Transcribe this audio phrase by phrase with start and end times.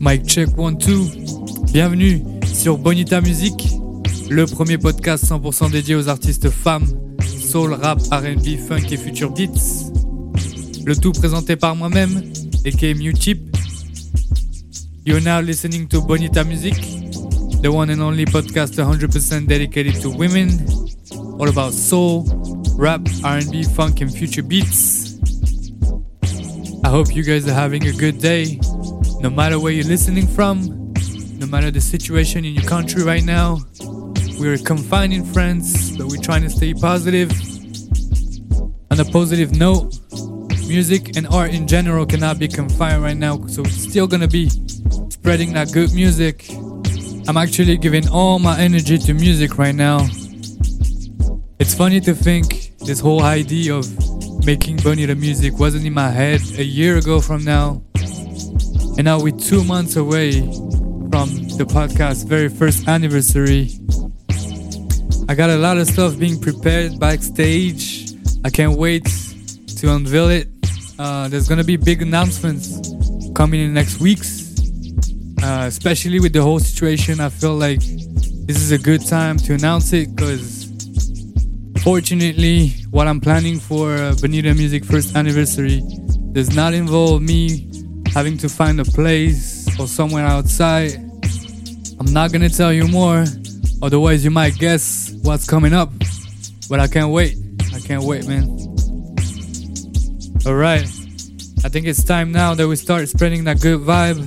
[0.00, 1.06] Mic check one two.
[1.72, 3.68] Bienvenue sur Bonita Music,
[4.28, 6.86] le premier podcast 100% dédié aux artistes femmes,
[7.22, 9.92] soul, rap, R&B, funk et future beats.
[10.84, 12.22] Le tout présenté par moi-même,
[12.66, 13.56] aka Mewchip.
[15.06, 16.74] You're now listening to Bonita Music,
[17.62, 20.48] the one and only podcast 100% dedicated to women,
[21.40, 22.26] all about soul,
[22.76, 25.18] rap, R&B, funk and future beats.
[26.84, 28.60] I hope you guys are having a good day.
[29.20, 30.92] No matter where you're listening from,
[31.38, 33.58] no matter the situation in your country right now,
[34.38, 37.32] we're confined in France, but we're trying to stay positive.
[38.90, 39.98] On a positive note,
[40.68, 44.50] music and art in general cannot be confined right now, so it's still gonna be
[45.08, 46.50] spreading that good music.
[47.26, 50.06] I'm actually giving all my energy to music right now.
[51.60, 53.86] It's funny to think this whole idea of
[54.46, 57.82] making Bonita music wasn't in my head a year ago from now.
[58.96, 63.72] And now we're two months away from the podcast's very first anniversary.
[65.28, 68.14] I got a lot of stuff being prepared backstage.
[68.42, 69.04] I can't wait
[69.76, 70.48] to unveil it.
[70.98, 72.80] Uh, there's gonna be big announcements
[73.34, 74.48] coming in next weeks.
[75.42, 77.80] Uh, especially with the whole situation, I feel like
[78.46, 80.59] this is a good time to announce it because
[81.82, 85.82] fortunately, what I'm planning for uh, Bonita Music first anniversary
[86.32, 87.70] does not involve me
[88.12, 90.94] having to find a place or somewhere outside.
[91.98, 93.24] I'm not gonna tell you more,
[93.82, 95.90] otherwise, you might guess what's coming up.
[96.68, 97.36] But I can't wait.
[97.74, 98.44] I can't wait, man.
[100.46, 100.84] Alright,
[101.64, 104.18] I think it's time now that we start spreading that good vibe.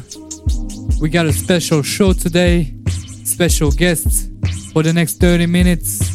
[1.02, 2.74] We got a special show today,
[3.24, 4.30] special guests
[4.72, 6.13] for the next 30 minutes.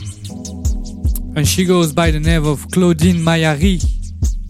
[1.36, 3.84] And she goes by the name of Claudine Mayari,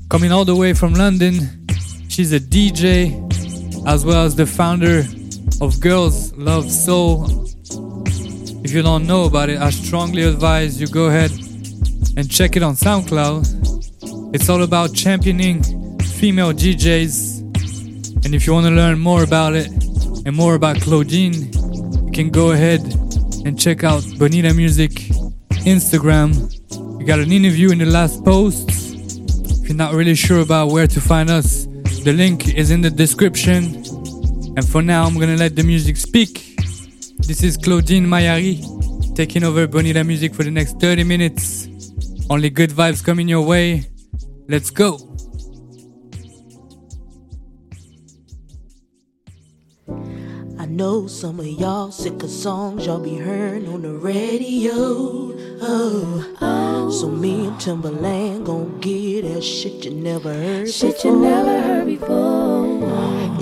[0.09, 1.67] coming all the way from London.
[2.09, 3.13] She's a DJ
[3.87, 5.05] as well as the founder
[5.61, 7.27] of Girls Love Soul.
[8.65, 11.31] If you don't know about it, I strongly advise you go ahead
[12.17, 14.35] and check it on SoundCloud.
[14.35, 15.63] It's all about championing
[16.01, 18.25] female DJs.
[18.25, 19.69] And if you want to learn more about it
[20.27, 22.81] and more about Claudine, you can go ahead
[23.45, 24.91] and check out Bonita Music
[25.65, 26.58] Instagram.
[27.09, 28.69] Got an interview in the last post.
[28.69, 31.65] If you're not really sure about where to find us,
[32.05, 33.77] the link is in the description.
[34.59, 36.61] And for now, I'm gonna let the music speak.
[37.27, 38.61] This is Claudine Mayari
[39.17, 41.67] taking over Bonita Music for the next 30 minutes.
[42.29, 43.89] Only good vibes coming your way.
[44.47, 44.99] Let's go.
[50.79, 55.35] Know some of y'all sick of songs y'all be hearing on the radio.
[55.61, 61.13] Oh, so me and Timberland gon' get that shit you never heard Shit before.
[61.13, 62.79] you never heard before.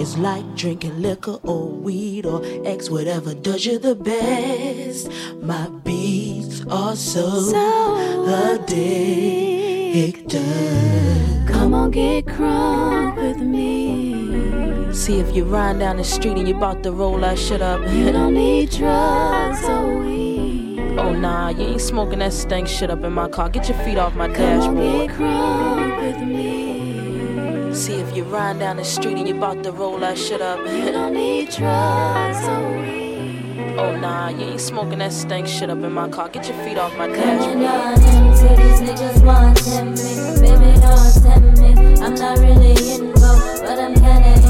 [0.00, 5.10] It's like drinking liquor or weed or X, whatever does you the best.
[5.42, 10.40] My beats are so, So addicted.
[11.48, 13.85] Come on, get crunk with me.
[14.96, 17.80] See if you're riding down the street and you about to roll that shit up.
[17.92, 20.80] You don't need drugs or weed.
[20.98, 23.50] Oh nah, you ain't smoking that stank shit up in my car.
[23.50, 25.08] Get your feet off my Come dashboard.
[25.08, 27.74] get crunk with me.
[27.74, 30.60] See if you're riding down the street and you about to roll that shit up.
[30.66, 33.76] You don't need drugs or weed.
[33.78, 36.30] Oh nah, you ain't smoking that stank shit up in my car.
[36.30, 37.66] Get your feet off my Come dashboard.
[37.66, 40.40] on, into these niggas wanting me.
[40.40, 42.02] Baby, don't tempt me.
[42.02, 44.45] I'm not really involved, but I'm kinda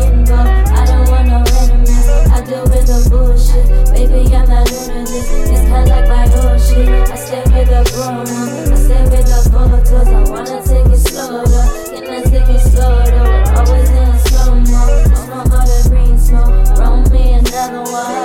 [2.46, 3.66] deal with the bullshit.
[3.90, 4.88] Baby, I'm not this.
[4.88, 6.88] It's kinda like my old shit.
[7.10, 8.70] I stay with the grown up.
[8.70, 9.90] I stay with the photos.
[9.92, 11.68] I wanna take it slow though.
[11.90, 13.58] Can I take it slow though?
[13.58, 14.82] Always in slow mo.
[15.26, 16.78] Smoke all the green smoke.
[16.78, 18.15] Roll me another one.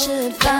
[0.00, 0.59] 翅膀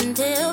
[0.00, 0.43] until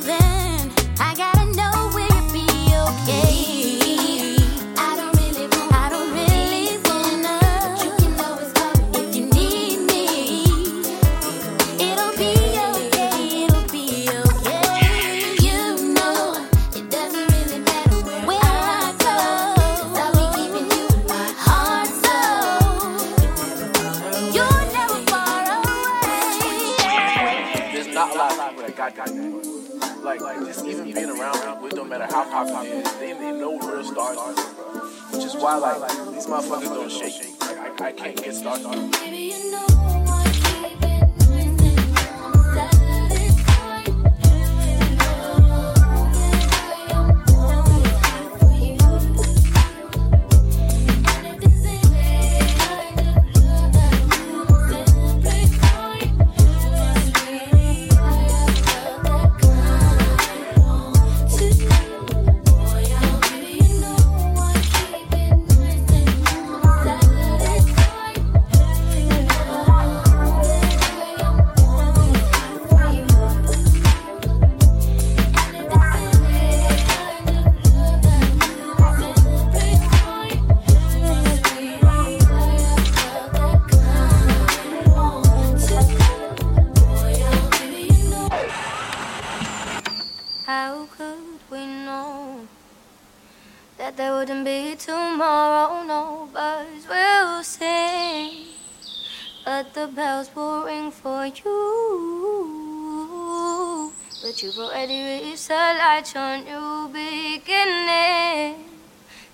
[106.13, 108.65] A new beginning.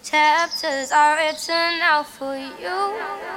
[0.04, 3.37] Chapters are written out for you.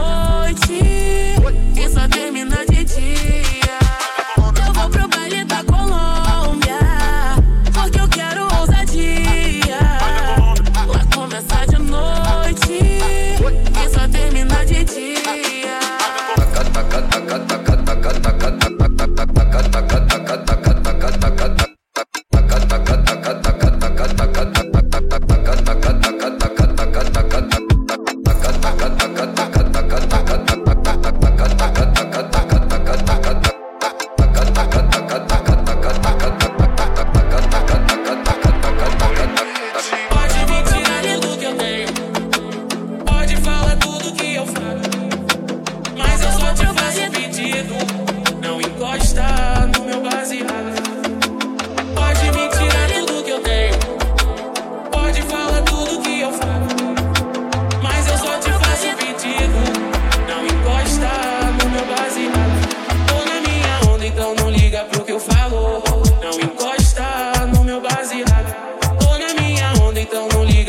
[0.00, 1.36] ночи.
[1.76, 3.59] И забей на детей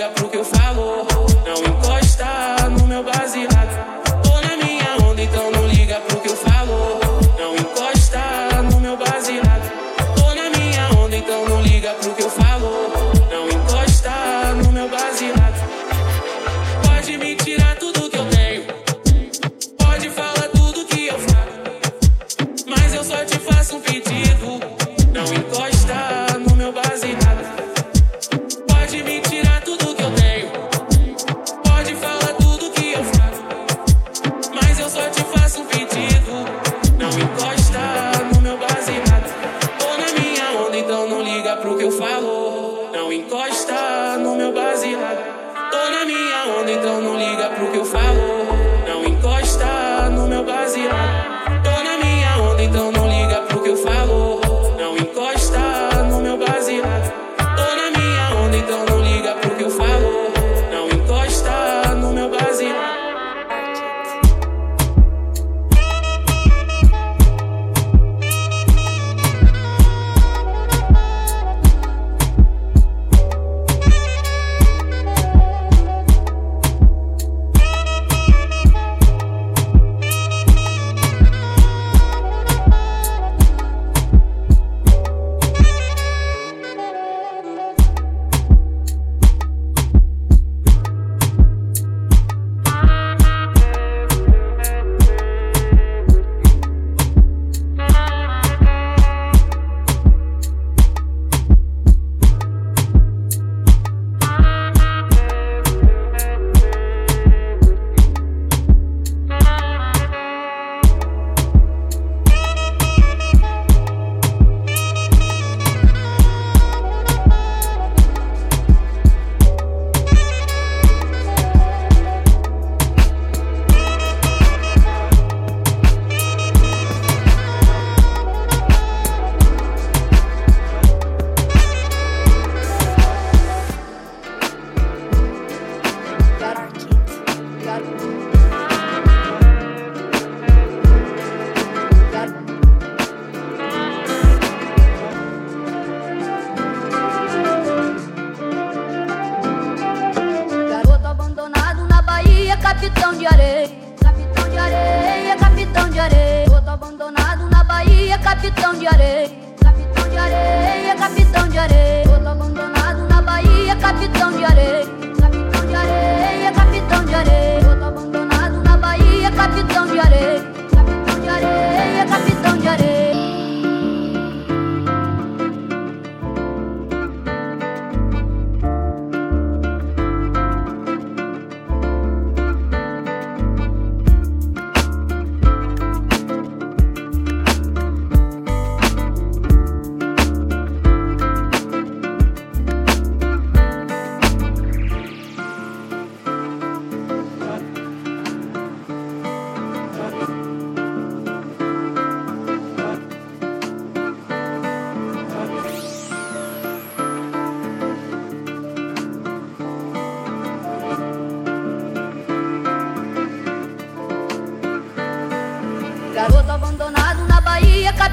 [0.02, 1.11] liga pro que eu falo.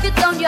[0.09, 0.47] Capitão de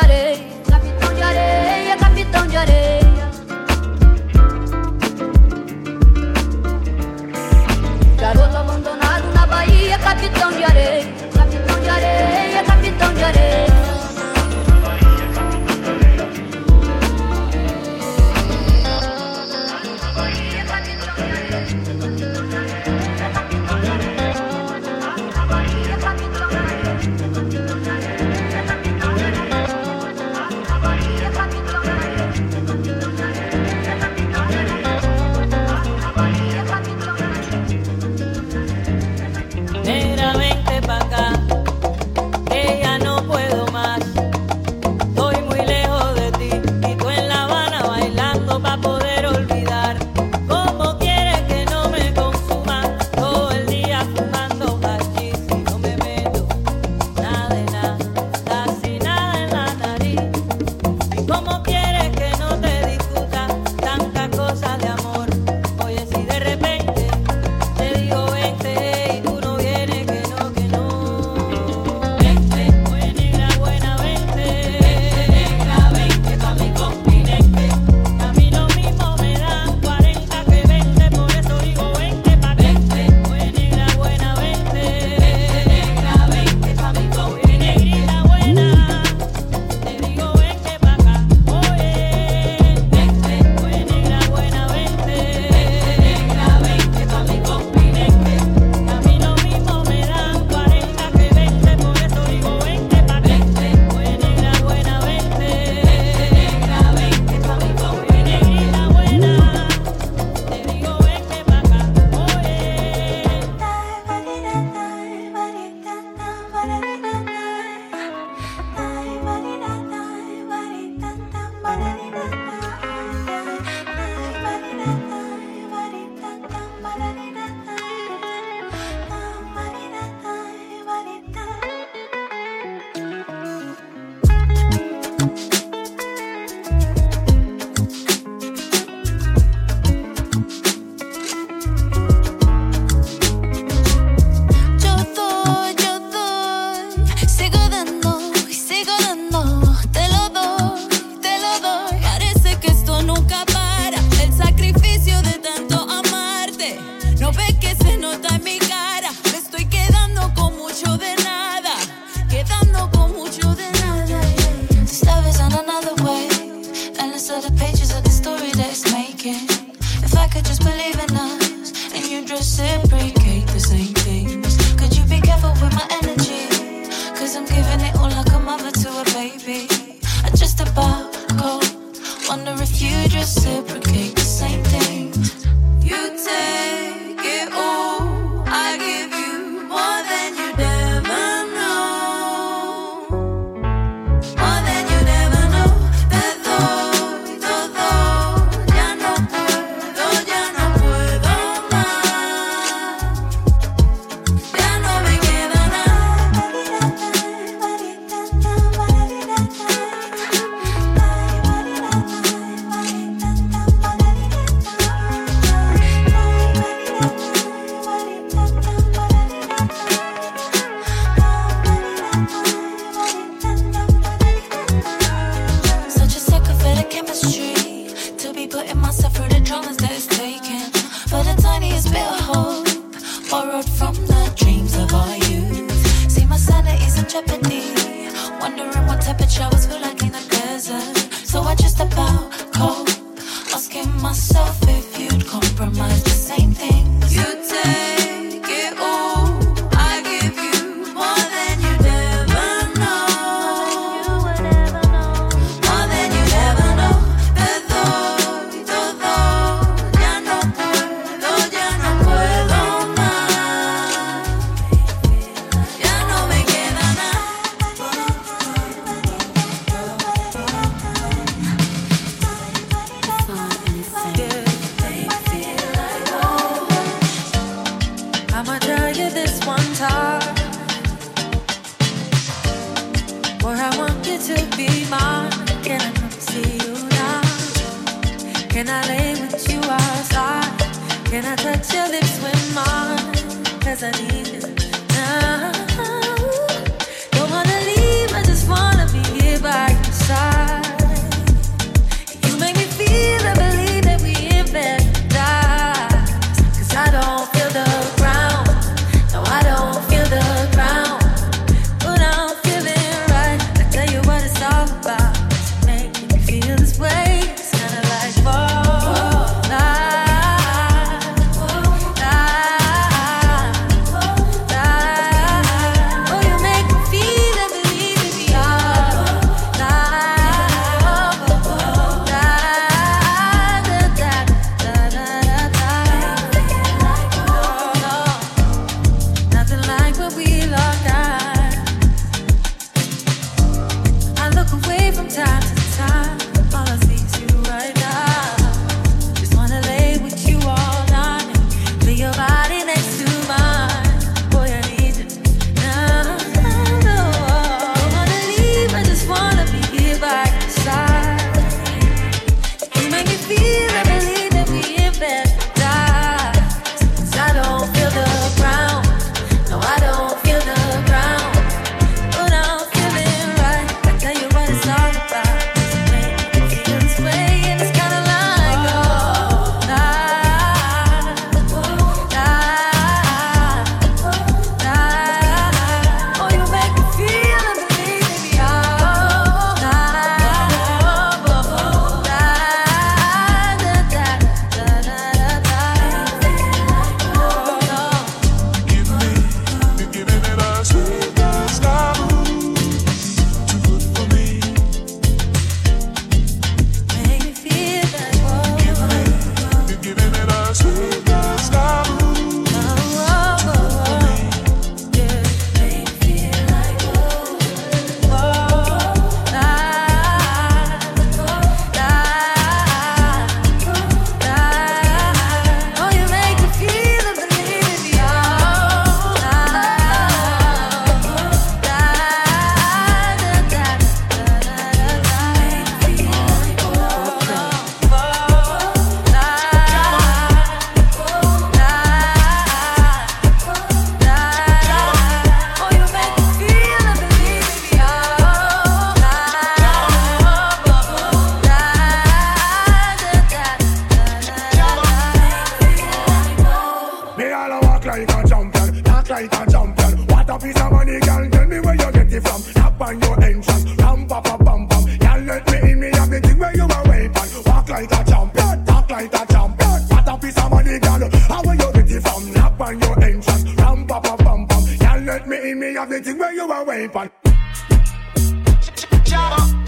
[479.11, 479.61] Just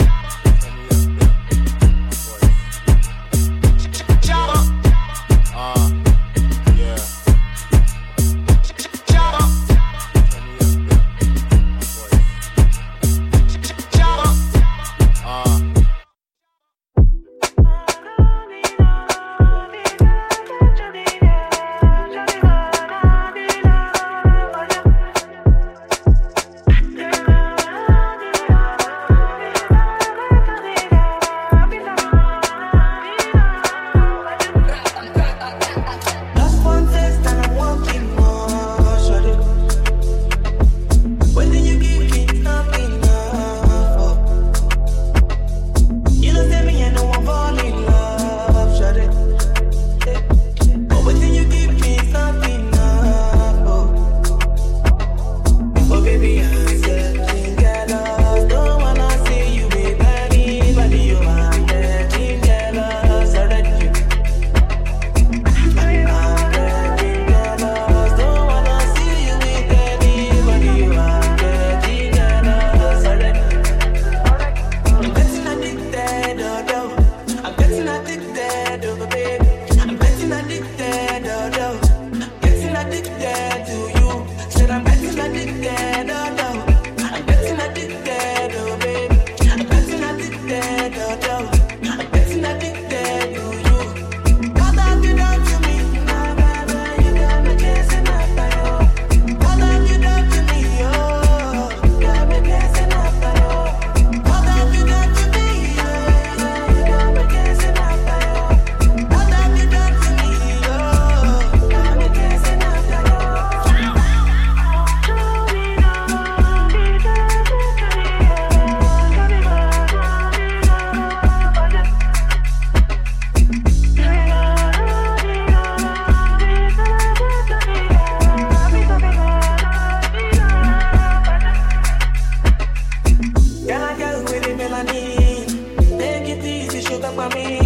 [137.05, 137.62] up on me.